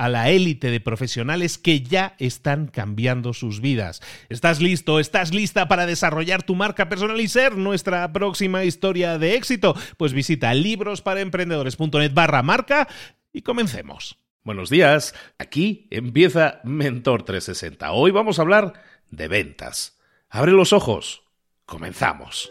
[0.00, 4.00] a la élite de profesionales que ya están cambiando sus vidas.
[4.30, 4.98] ¿Estás listo?
[4.98, 9.76] ¿Estás lista para desarrollar tu marca personal y ser nuestra próxima historia de éxito?
[9.98, 12.88] Pues visita librosparaemprendedores.net barra marca
[13.30, 14.16] y comencemos.
[14.42, 17.92] Buenos días, aquí empieza Mentor 360.
[17.92, 18.72] Hoy vamos a hablar
[19.10, 19.98] de ventas.
[20.30, 21.24] Abre los ojos.
[21.66, 22.50] Comenzamos.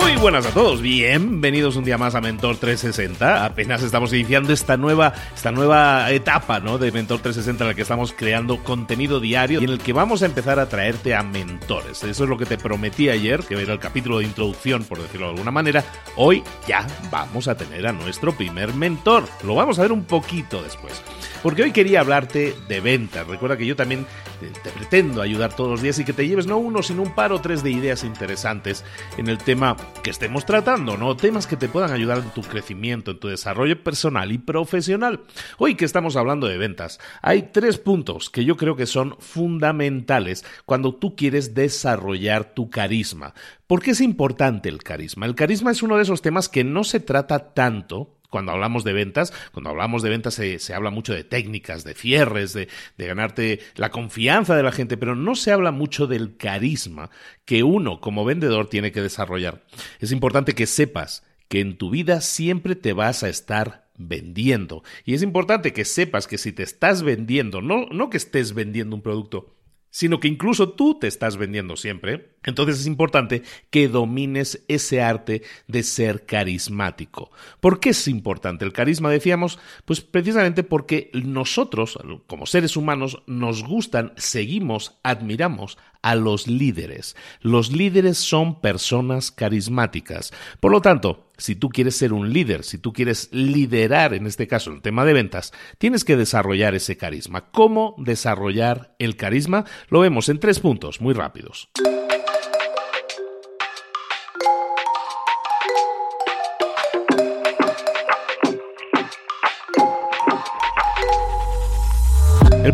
[0.00, 3.44] Muy buenas a todos, bienvenidos un día más a Mentor 360.
[3.44, 6.78] Apenas estamos iniciando esta nueva, esta nueva etapa ¿no?
[6.78, 10.22] de Mentor 360 en la que estamos creando contenido diario y en el que vamos
[10.22, 12.02] a empezar a traerte a mentores.
[12.02, 15.26] Eso es lo que te prometí ayer, que era el capítulo de introducción, por decirlo
[15.26, 15.84] de alguna manera.
[16.16, 19.28] Hoy ya vamos a tener a nuestro primer mentor.
[19.44, 21.00] Lo vamos a ver un poquito después.
[21.44, 23.26] Porque hoy quería hablarte de ventas.
[23.26, 24.06] Recuerda que yo también
[24.40, 27.32] te pretendo ayudar todos los días y que te lleves no uno, sino un par
[27.32, 28.82] o tres de ideas interesantes
[29.18, 31.16] en el tema que estemos tratando, ¿no?
[31.16, 35.20] Temas que te puedan ayudar en tu crecimiento, en tu desarrollo personal y profesional.
[35.58, 40.44] Hoy que estamos hablando de ventas, hay tres puntos que yo creo que son fundamentales
[40.66, 43.34] cuando tú quieres desarrollar tu carisma.
[43.66, 45.26] ¿Por qué es importante el carisma?
[45.26, 48.92] El carisma es uno de esos temas que no se trata tanto cuando hablamos de
[48.92, 52.66] ventas, cuando hablamos de ventas se, habla mucho de técnicas, de cierres, de,
[52.98, 57.10] de, ganarte la confianza de la gente, pero no se habla mucho del carisma
[57.44, 59.62] que uno como vendedor tiene que desarrollar.
[60.00, 64.82] Es importante que sepas que en tu vida siempre te vas a estar vendiendo.
[65.04, 68.96] Y es importante que sepas que si te estás vendiendo, no, no que estés vendiendo
[68.96, 69.53] un producto,
[69.94, 75.42] sino que incluso tú te estás vendiendo siempre, entonces es importante que domines ese arte
[75.68, 77.30] de ser carismático.
[77.60, 79.08] ¿Por qué es importante el carisma?
[79.08, 81.96] Decíamos, pues precisamente porque nosotros,
[82.26, 87.16] como seres humanos, nos gustan, seguimos, admiramos a los líderes.
[87.40, 90.32] Los líderes son personas carismáticas.
[90.60, 94.46] Por lo tanto, si tú quieres ser un líder, si tú quieres liderar, en este
[94.46, 97.50] caso, el tema de ventas, tienes que desarrollar ese carisma.
[97.50, 99.64] ¿Cómo desarrollar el carisma?
[99.88, 101.70] Lo vemos en tres puntos muy rápidos.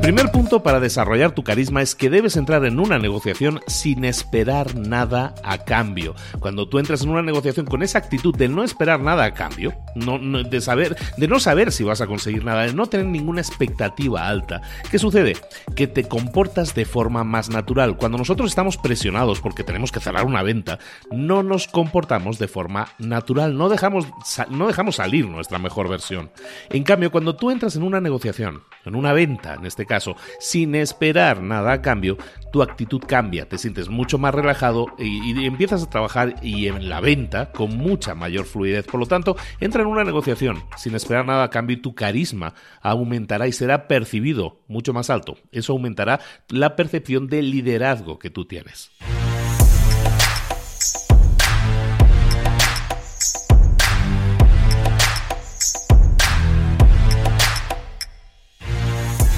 [0.03, 4.75] Primer punto para desarrollar tu carisma es que debes entrar en una negociación sin esperar
[4.75, 6.15] nada a cambio.
[6.41, 9.75] Cuando tú entras en una negociación con esa actitud de no esperar nada a cambio,
[9.95, 14.29] de, saber, de no saber si vas a conseguir nada, de no tener ninguna expectativa
[14.29, 15.37] alta, ¿qué sucede?
[15.75, 17.97] Que te comportas de forma más natural.
[17.97, 20.79] Cuando nosotros estamos presionados porque tenemos que cerrar una venta,
[21.11, 24.07] no nos comportamos de forma natural, no dejamos,
[24.51, 26.31] no dejamos salir nuestra mejor versión.
[26.69, 30.15] En cambio, cuando tú entras en una negociación, en una venta, en este este caso,
[30.39, 32.19] sin esperar nada a cambio,
[32.53, 37.01] tu actitud cambia, te sientes mucho más relajado y, empiezas a trabajar y en la
[37.01, 38.87] venta con mucha mayor fluidez.
[38.87, 42.55] Por lo tanto, entra en una negociación sin esperar nada a cambio y tu carisma
[42.81, 45.37] aumentará y será percibido mucho más alto.
[45.53, 48.91] Eso aumentará la percepción de liderazgo que tú tienes.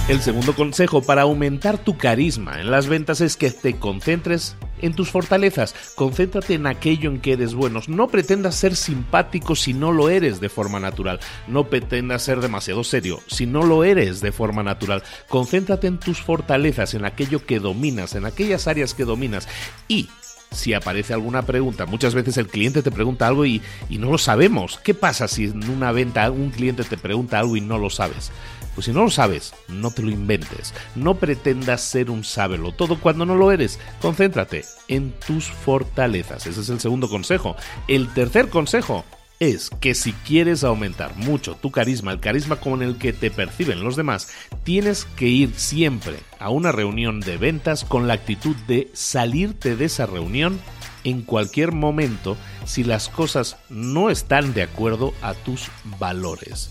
[0.09, 4.95] El segundo consejo para aumentar tu carisma en las ventas es que te concentres en
[4.95, 7.81] tus fortalezas, concéntrate en aquello en que eres bueno.
[7.87, 11.21] No pretendas ser simpático si no lo eres de forma natural.
[11.47, 15.05] No pretendas ser demasiado serio si no lo eres de forma natural.
[15.29, 19.49] Concéntrate en tus fortalezas, en aquello que dominas, en aquellas áreas que dominas
[19.87, 20.09] y
[20.53, 21.87] si aparece alguna pregunta.
[21.87, 24.79] Muchas veces el cliente te pregunta algo y, y, no lo sabemos.
[24.83, 28.31] ¿Qué pasa si en una venta un cliente te pregunta algo y no lo sabes?
[28.75, 30.73] Pues si no lo sabes, no te lo inventes.
[30.95, 33.79] No pretendas ser un sábelo todo cuando no lo eres.
[34.01, 36.47] Concéntrate en tus fortalezas.
[36.47, 37.57] Ese es el segundo consejo.
[37.89, 39.05] El tercer consejo
[39.43, 43.83] es que si quieres aumentar mucho tu carisma, el carisma con el que te perciben
[43.83, 44.29] los demás,
[44.63, 49.87] tienes que ir siempre a una reunión de ventas con la actitud de salirte de
[49.87, 50.61] esa reunión
[51.03, 52.37] en cualquier momento
[52.67, 55.69] si las cosas no están de acuerdo a tus
[55.99, 56.71] valores.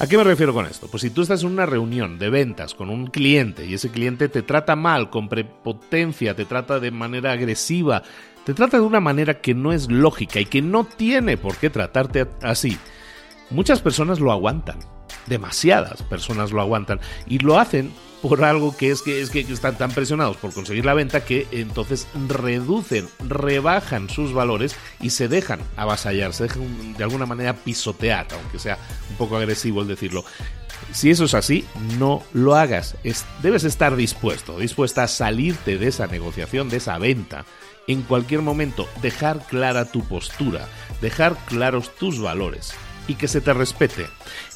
[0.00, 0.88] ¿A qué me refiero con esto?
[0.90, 4.30] Pues si tú estás en una reunión de ventas con un cliente y ese cliente
[4.30, 8.02] te trata mal, con prepotencia, te trata de manera agresiva,
[8.44, 11.70] te trata de una manera que no es lógica y que no tiene por qué
[11.70, 12.78] tratarte así,
[13.50, 14.78] muchas personas lo aguantan.
[15.26, 17.92] Demasiadas personas lo aguantan y lo hacen
[18.22, 21.46] por algo que es que, es que están tan presionados por conseguir la venta que
[21.52, 28.26] entonces reducen, rebajan sus valores y se dejan avasallar, se dejan de alguna manera pisotear,
[28.32, 28.78] aunque sea
[29.10, 30.24] un poco agresivo el decirlo.
[30.92, 31.64] Si eso es así,
[31.98, 32.96] no lo hagas.
[33.42, 37.44] debes estar dispuesto, dispuesta a salirte de esa negociación, de esa venta.
[37.86, 40.68] En cualquier momento, dejar clara tu postura,
[41.00, 42.72] dejar claros tus valores
[43.08, 44.06] y que se te respete.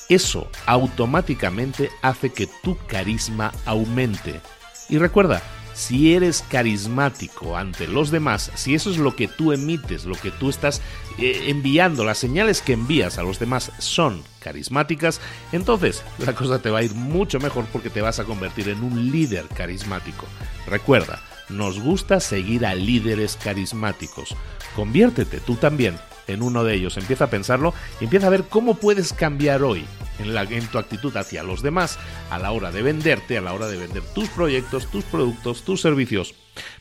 [0.09, 4.41] Eso automáticamente hace que tu carisma aumente.
[4.89, 5.43] Y recuerda,
[5.75, 10.31] si eres carismático ante los demás, si eso es lo que tú emites, lo que
[10.31, 10.81] tú estás
[11.19, 15.21] eh, enviando, las señales que envías a los demás son carismáticas,
[15.53, 18.85] entonces la cosa te va a ir mucho mejor porque te vas a convertir en
[18.85, 20.27] un líder carismático.
[20.67, 24.37] Recuerda, nos gusta seguir a líderes carismáticos.
[24.75, 25.97] Conviértete tú también
[26.27, 26.97] en uno de ellos.
[26.97, 29.85] Empieza a pensarlo y empieza a ver cómo puedes cambiar hoy
[30.19, 31.99] en, en tu actitud hacia los demás
[32.31, 35.81] a la hora de venderte, a la hora de vender tus proyectos, tus productos, tus
[35.81, 36.35] servicios,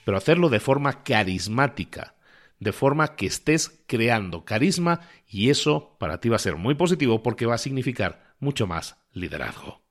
[0.06, 2.16] pero hacerlo de forma carismática,
[2.60, 7.24] de forma que estés creando carisma y eso para ti va a ser muy positivo
[7.24, 9.83] porque va a significar mucho más liderazgo.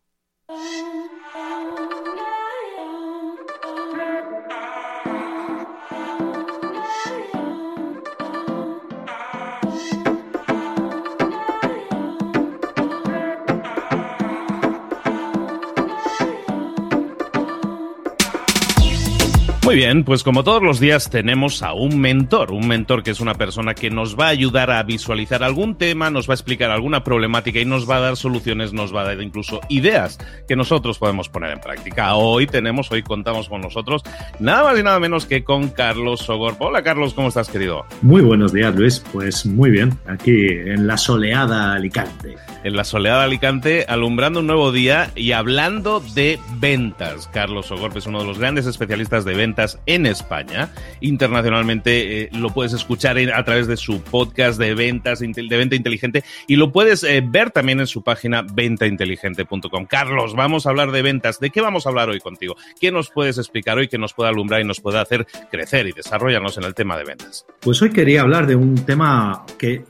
[19.65, 23.21] Muy bien, pues como todos los días tenemos a un mentor, un mentor que es
[23.21, 26.73] una persona que nos va a ayudar a visualizar algún tema, nos va a explicar
[26.73, 30.57] alguna problemática y nos va a dar soluciones, nos va a dar incluso ideas que
[30.57, 32.17] nosotros podemos poner en práctica.
[32.17, 34.03] Hoy tenemos, hoy contamos con nosotros
[34.41, 36.57] nada más y nada menos que con Carlos Sogor.
[36.59, 37.87] Hola Carlos, ¿cómo estás querido?
[38.03, 42.35] Muy buenos días Luis, pues muy bien, aquí en la soleada Alicante.
[42.65, 47.29] En la soleada Alicante, alumbrando un nuevo día y hablando de ventas.
[47.33, 49.52] Carlos Sogor es uno de los grandes especialistas de ventas
[49.87, 50.71] en España.
[51.01, 56.25] Internacionalmente eh, lo puedes escuchar a través de su podcast de ventas de venta inteligente
[56.47, 59.87] y lo puedes eh, ver también en su página ventainteligente.com.
[59.87, 61.41] Carlos, vamos a hablar de ventas.
[61.41, 62.57] ¿De qué vamos a hablar hoy contigo?
[62.81, 65.93] ¿Qué nos puedes explicar hoy que nos pueda alumbrar y nos pueda hacer crecer y
[65.93, 67.47] desarrollarnos en el tema de ventas?
[67.61, 69.85] Pues hoy quería hablar de un tema que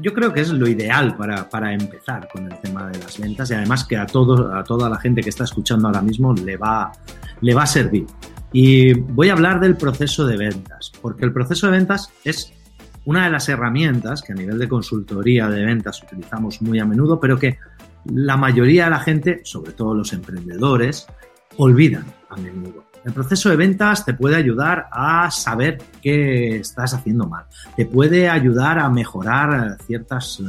[0.00, 3.50] yo creo que es lo ideal para, para, empezar con el tema de las ventas
[3.50, 6.56] y además que a, todos, a toda la gente que está escuchando ahora mismo le
[6.56, 6.92] va,
[7.40, 8.06] le va a servir.
[8.52, 12.52] Y voy a hablar del proceso de ventas, porque el proceso de ventas es
[13.04, 17.18] una de las herramientas que a nivel de consultoría de ventas utilizamos muy a menudo,
[17.18, 17.58] pero que
[18.04, 21.06] la mayoría de la gente, sobre todo los emprendedores,
[21.56, 22.84] olvidan a menudo.
[23.04, 28.28] El proceso de ventas te puede ayudar a saber qué estás haciendo mal, te puede
[28.28, 30.44] ayudar a mejorar ciertas, eh,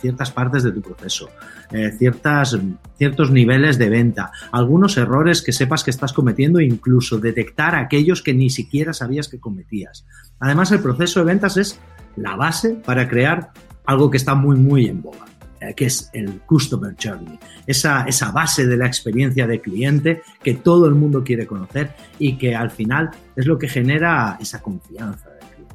[0.00, 1.28] ciertas partes de tu proceso,
[1.72, 2.58] eh, ciertas,
[2.96, 8.34] ciertos niveles de venta, algunos errores que sepas que estás cometiendo incluso detectar aquellos que
[8.34, 10.06] ni siquiera sabías que cometías.
[10.40, 11.78] Además, el proceso de ventas es
[12.16, 13.50] la base para crear
[13.86, 15.28] algo que está muy, muy en boga
[15.60, 20.54] eh, que es el Customer Journey, esa, esa base de la experiencia de cliente que
[20.54, 25.28] todo el mundo quiere conocer y que al final es lo que genera esa confianza
[25.30, 25.74] del cliente.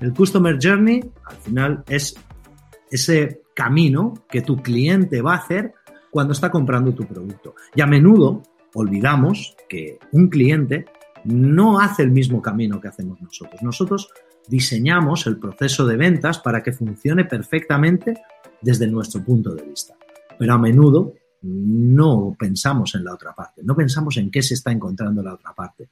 [0.00, 2.14] El Customer Journey al final es
[2.90, 5.74] ese camino que tu cliente va a hacer
[6.10, 7.54] cuando está comprando tu producto.
[7.74, 8.42] Y a menudo
[8.74, 10.86] olvidamos que un cliente
[11.24, 13.62] no hace el mismo camino que hacemos nosotros.
[13.62, 14.10] Nosotros
[14.48, 18.14] diseñamos el proceso de ventas para que funcione perfectamente
[18.62, 19.94] desde nuestro punto de vista.
[20.38, 24.72] Pero a menudo no pensamos en la otra parte, no pensamos en qué se está
[24.72, 25.88] encontrando la otra parte.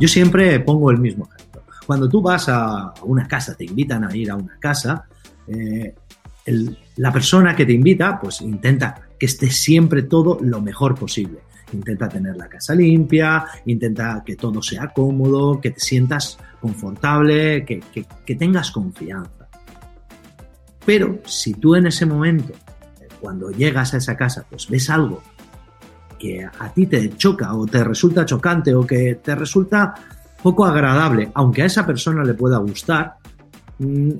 [0.00, 1.47] Yo siempre pongo el mismo ejemplo.
[1.88, 5.06] Cuando tú vas a una casa, te invitan a ir a una casa,
[5.46, 5.94] eh,
[6.96, 11.38] la persona que te invita, pues intenta que esté siempre todo lo mejor posible.
[11.72, 17.80] Intenta tener la casa limpia, intenta que todo sea cómodo, que te sientas confortable, que,
[18.26, 19.48] que tengas confianza.
[20.84, 22.52] Pero si tú en ese momento,
[23.18, 25.22] cuando llegas a esa casa, pues ves algo
[26.18, 29.94] que a ti te choca o te resulta chocante o que te resulta
[30.42, 33.14] poco agradable, aunque a esa persona le pueda gustar,
[33.78, 34.10] mm,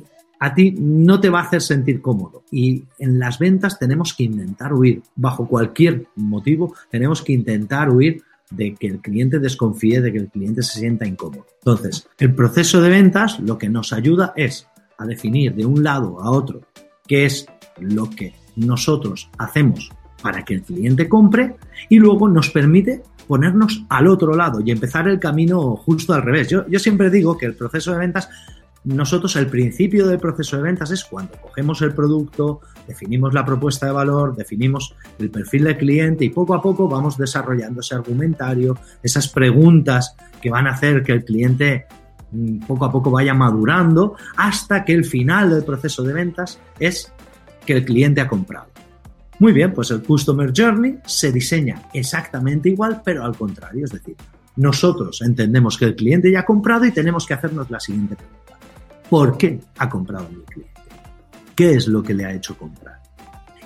[0.40, 2.44] a ti no te va a hacer sentir cómodo.
[2.50, 8.22] Y en las ventas tenemos que intentar huir, bajo cualquier motivo, tenemos que intentar huir
[8.50, 11.46] de que el cliente desconfíe, de que el cliente se sienta incómodo.
[11.58, 16.20] Entonces, el proceso de ventas lo que nos ayuda es a definir de un lado
[16.20, 16.62] a otro
[17.06, 17.46] qué es
[17.78, 19.90] lo que nosotros hacemos
[20.22, 21.56] para que el cliente compre
[21.88, 26.48] y luego nos permite ponernos al otro lado y empezar el camino justo al revés.
[26.48, 28.28] Yo, siempre digo que el proceso de ventas,
[28.84, 33.86] nosotros el principio del proceso de ventas es cuando cogemos el producto, definimos la propuesta
[33.86, 38.78] de valor, definimos el perfil del cliente y poco a poco vamos desarrollando ese argumentario,
[39.02, 41.86] esas preguntas que van a hacer que el cliente
[42.32, 47.12] mm, poco a poco vaya madurando hasta que el final del proceso de ventas es
[47.66, 48.77] que el cliente ha comprado.
[49.38, 53.84] Muy bien, pues el Customer Journey se diseña exactamente igual, pero al contrario.
[53.84, 54.16] Es decir,
[54.56, 58.58] nosotros entendemos que el cliente ya ha comprado y tenemos que hacernos la siguiente pregunta.
[59.08, 60.80] ¿Por qué ha comprado mi cliente?
[61.54, 63.00] ¿Qué es lo que le ha hecho comprar?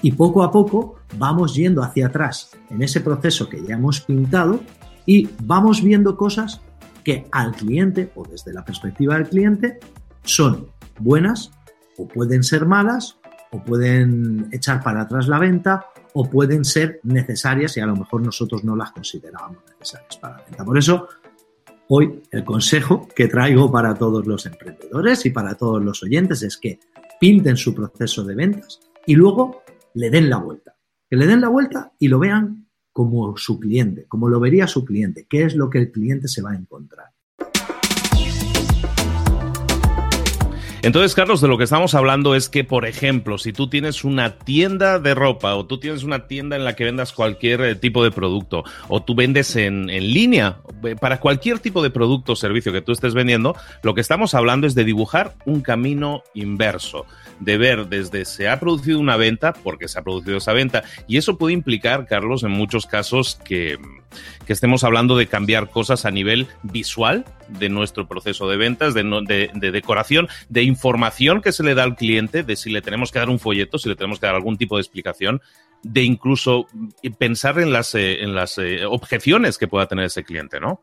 [0.02, 4.60] Y poco a poco vamos yendo hacia atrás en ese proceso que ya hemos pintado
[5.06, 6.60] y vamos viendo cosas
[7.04, 9.78] que al cliente o desde la perspectiva del cliente
[10.24, 11.50] son buenas
[11.96, 13.18] o pueden ser malas
[13.52, 18.22] o pueden echar para atrás la venta o pueden ser necesarias y a lo mejor
[18.22, 20.64] nosotros no las considerábamos necesarias para la venta.
[20.64, 21.08] Por eso,
[21.88, 26.56] hoy el consejo que traigo para todos los emprendedores y para todos los oyentes es
[26.56, 26.80] que
[27.20, 29.62] pinten su proceso de ventas y luego
[29.94, 30.74] le den la vuelta.
[31.08, 34.84] Que le den la vuelta y lo vean como su cliente, como lo vería su
[34.84, 37.08] cliente, qué es lo que el cliente se va a encontrar.
[40.82, 44.36] Entonces, Carlos, de lo que estamos hablando es que, por ejemplo, si tú tienes una
[44.38, 48.02] tienda de ropa o tú tienes una tienda en la que vendas cualquier eh, tipo
[48.02, 52.36] de producto o tú vendes en, en línea, eh, para cualquier tipo de producto o
[52.36, 57.06] servicio que tú estés vendiendo, lo que estamos hablando es de dibujar un camino inverso
[57.38, 61.16] de ver desde se ha producido una venta, porque se ha producido esa venta, y
[61.16, 63.78] eso puede implicar, Carlos, en muchos casos que,
[64.46, 69.02] que estemos hablando de cambiar cosas a nivel visual de nuestro proceso de ventas, de,
[69.02, 73.12] de, de, decoración, de información que se le da al cliente, de si le tenemos
[73.12, 75.40] que dar un folleto, si le tenemos que dar algún tipo de explicación,
[75.82, 76.66] de incluso
[77.18, 80.80] pensar en las, eh, en las eh, objeciones que pueda tener ese cliente, ¿no?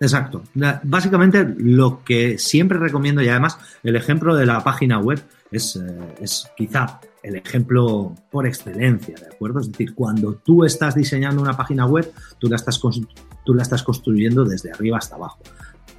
[0.00, 0.42] Exacto.
[0.82, 6.14] Básicamente lo que siempre recomiendo y además el ejemplo de la página web es, eh,
[6.20, 9.60] es quizá el ejemplo por excelencia, ¿de acuerdo?
[9.60, 13.82] Es decir, cuando tú estás diseñando una página web, tú la estás, tú la estás
[13.82, 15.38] construyendo desde arriba hasta abajo.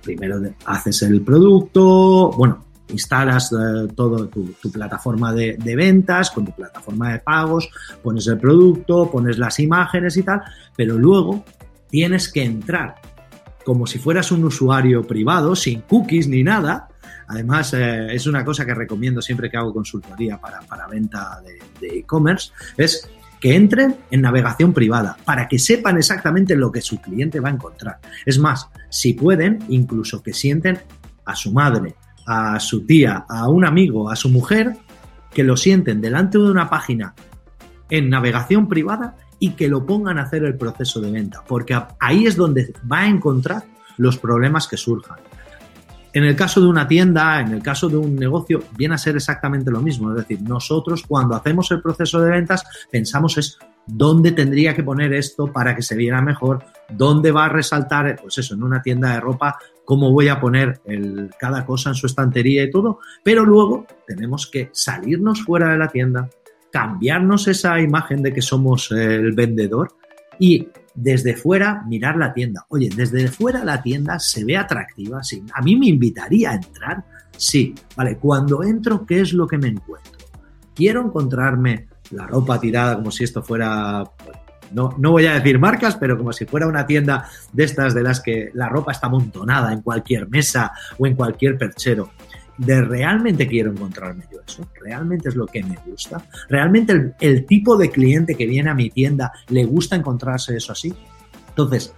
[0.03, 6.51] Primero haces el producto, bueno, instalas eh, todo tu, plataforma de, de, ventas con tu
[6.51, 7.69] plataforma de pagos,
[8.03, 10.43] pones el producto, pones las imágenes y tal,
[10.77, 11.43] pero luego
[11.89, 12.95] tienes que entrar
[13.65, 16.87] como si fueras un usuario privado, sin cookies ni nada,
[17.27, 21.41] Además, eh, es una cosa que recomiendo siempre que hago consultoría para, para venta
[21.79, 26.99] de e-commerce, es que entren en navegación privada para que sepan exactamente lo que su
[26.99, 27.99] cliente va a encontrar.
[28.25, 30.79] Es más, si pueden, incluso que sienten
[31.25, 34.75] a su madre, a su tía, a un amigo, a su mujer,
[35.33, 37.13] que lo sienten delante de una página
[37.89, 42.25] en navegación privada y que lo pongan a hacer el proceso de venta, porque ahí
[42.25, 43.63] es donde va a encontrar
[43.97, 45.19] los problemas que surjan.
[46.15, 49.17] En el caso de una tienda, en el caso de un negocio, viene a ser
[49.17, 50.11] exactamente lo mismo.
[50.11, 55.13] Es decir, nosotros cuando hacemos el proceso de ventas pensamos es dónde tendría que poner
[55.13, 59.11] esto para que se viera mejor, dónde va a resaltar, pues eso, en una tienda
[59.11, 60.79] de ropa, cómo voy a poner
[61.37, 65.89] cada cosa en su estantería y todo, pero luego tenemos que salirnos fuera de la
[65.89, 66.29] tienda,
[66.71, 69.89] cambiarnos esa imagen de que somos el vendedor
[70.39, 72.65] y desde fuera mirar la tienda.
[72.69, 75.43] Oye, desde fuera la tienda se ve atractiva, sí.
[75.53, 77.03] A mí me invitaría a entrar,
[77.35, 77.75] sí.
[77.95, 80.13] Vale, cuando entro, ¿qué es lo que me encuentro?
[80.73, 84.03] Quiero encontrarme la ropa tirada como si esto fuera,
[84.71, 88.03] no, no voy a decir marcas, pero como si fuera una tienda de estas de
[88.03, 92.11] las que la ropa está amontonada en cualquier mesa o en cualquier perchero
[92.57, 97.77] de realmente quiero encontrarme yo eso, realmente es lo que me gusta, realmente el, tipo
[97.77, 100.93] de cliente que viene a mi tienda le gusta encontrarse eso así.
[101.49, 101.93] Entonces,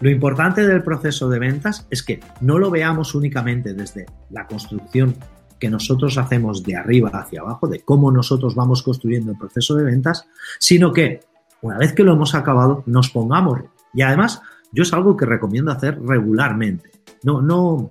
[0.00, 5.14] lo importante del proceso de ventas es que no lo veamos únicamente desde la construcción
[5.58, 9.84] que nosotros hacemos de arriba hacia abajo, de cómo nosotros vamos construyendo el proceso de
[9.84, 10.26] ventas,
[10.58, 11.20] sino que
[11.62, 13.60] una vez que lo hemos acabado, nos pongamos.
[13.92, 14.40] Y además,
[14.72, 16.90] yo es algo que recomiendo hacer regularmente.
[17.22, 17.90] No, no,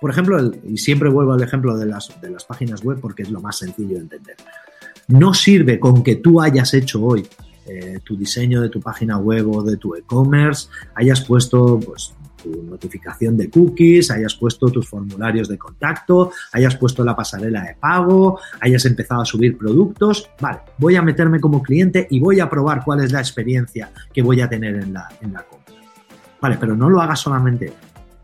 [0.00, 2.08] por ejemplo, y siempre vuelvo al ejemplo de las,
[2.48, 4.36] páginas web porque es lo más sencillo de entender.
[5.08, 7.26] No sirve con que tú hayas hecho hoy
[7.66, 12.62] eh, tu diseño de tu página web o de tu e-commerce, hayas puesto pues, tu
[12.62, 18.40] notificación de cookies, hayas puesto tus formularios de contacto, hayas puesto la pasarela de pago,
[18.60, 20.30] hayas empezado a subir productos.
[20.40, 24.22] Vale, voy a meterme como cliente y voy a probar cuál es la experiencia que
[24.22, 25.74] voy a tener en la compra.
[26.40, 27.70] Vale, pero no lo hagas solamente.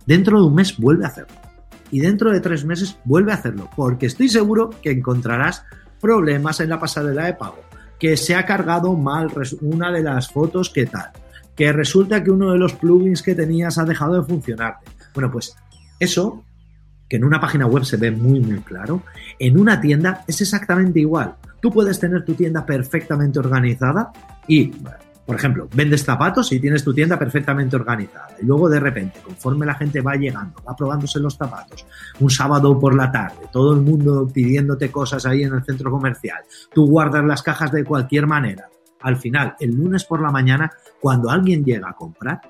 [0.06, 1.45] Dentro de un mes vuelve a hacerlo
[1.90, 5.64] y dentro de tres meses vuelve a hacerlo, porque estoy seguro que encontrarás
[6.00, 7.60] problemas en la pasarela de pago,
[7.98, 11.10] que se ha cargado mal una de las fotos que tal,
[11.54, 14.76] que resulta que uno de los plugins que tenías ha dejado de funcionar.
[15.14, 15.56] Bueno, pues
[15.98, 16.44] eso,
[17.08, 19.02] que en una página web se ve muy, muy claro,
[19.38, 21.34] en una tienda es exactamente igual.
[21.60, 24.12] Tú puedes tener tu tienda perfectamente organizada
[24.46, 24.72] y
[25.26, 28.28] por ejemplo, vendes zapatos y tienes tu tienda perfectamente organizada.
[28.40, 31.84] Y luego de repente, conforme la gente va llegando, va probándose los zapatos,
[32.20, 36.38] un sábado por la tarde, todo el mundo pidiéndote cosas ahí en el centro comercial,
[36.72, 38.70] tú guardas las cajas de cualquier manera.
[39.00, 42.40] Al final, el lunes por la mañana, cuando alguien llega a comprar,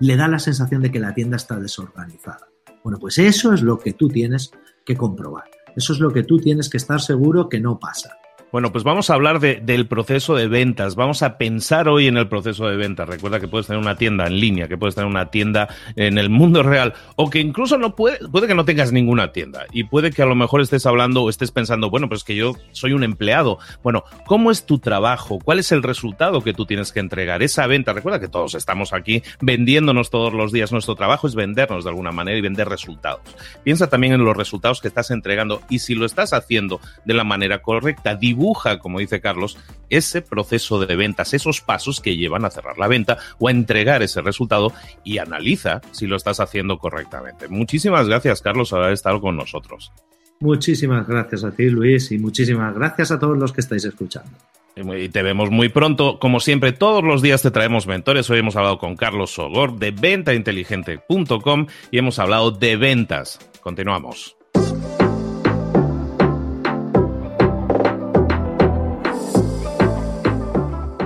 [0.00, 2.46] le da la sensación de que la tienda está desorganizada.
[2.82, 4.50] Bueno, pues eso es lo que tú tienes
[4.84, 5.44] que comprobar.
[5.74, 8.10] Eso es lo que tú tienes que estar seguro que no pasa.
[8.54, 10.94] Bueno, pues vamos a hablar de, del proceso de ventas.
[10.94, 13.08] Vamos a pensar hoy en el proceso de ventas.
[13.08, 16.30] Recuerda que puedes tener una tienda en línea, que puedes tener una tienda en el
[16.30, 19.66] mundo real, o que incluso no puede, puede que no tengas ninguna tienda.
[19.72, 22.54] Y puede que a lo mejor estés hablando o estés pensando, bueno, pues que yo
[22.70, 23.58] soy un empleado.
[23.82, 25.40] Bueno, ¿cómo es tu trabajo?
[25.40, 27.42] ¿Cuál es el resultado que tú tienes que entregar?
[27.42, 30.70] Esa venta, recuerda que todos estamos aquí vendiéndonos todos los días.
[30.70, 33.22] Nuestro trabajo es vendernos de alguna manera y vender resultados.
[33.64, 37.24] Piensa también en los resultados que estás entregando y si lo estás haciendo de la
[37.24, 38.14] manera correcta,
[38.44, 39.56] dibuja, como dice Carlos,
[39.88, 44.02] ese proceso de ventas, esos pasos que llevan a cerrar la venta o a entregar
[44.02, 47.48] ese resultado y analiza si lo estás haciendo correctamente.
[47.48, 49.92] Muchísimas gracias, Carlos, por haber estado con nosotros.
[50.40, 54.32] Muchísimas gracias a ti, Luis, y muchísimas gracias a todos los que estáis escuchando.
[54.76, 56.18] Y te vemos muy pronto.
[56.18, 58.28] Como siempre, todos los días te traemos mentores.
[58.28, 63.38] Hoy hemos hablado con Carlos Sogor de ventainteligente.com y hemos hablado de ventas.
[63.62, 64.36] Continuamos.